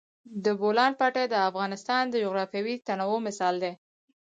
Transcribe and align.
د 0.43 0.45
بولان 0.61 0.91
پټي 0.99 1.25
د 1.29 1.35
افغانستان 1.49 2.03
د 2.09 2.15
جغرافیوي 2.23 2.75
تنوع 2.87 3.19
مثال 3.27 3.55
دی. 3.63 3.73